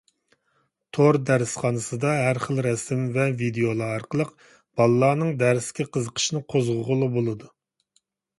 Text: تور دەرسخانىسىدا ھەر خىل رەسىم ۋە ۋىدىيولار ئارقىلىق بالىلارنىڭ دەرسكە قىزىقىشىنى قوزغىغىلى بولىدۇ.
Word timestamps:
تور 0.97 1.17
دەرسخانىسىدا 1.29 2.13
ھەر 2.19 2.39
خىل 2.45 2.61
رەسىم 2.67 3.03
ۋە 3.17 3.27
ۋىدىيولار 3.43 3.91
ئارقىلىق 3.99 4.33
بالىلارنىڭ 4.81 5.35
دەرسكە 5.45 5.87
قىزىقىشىنى 5.99 6.43
قوزغىغىلى 6.57 7.13
بولىدۇ. 7.19 7.53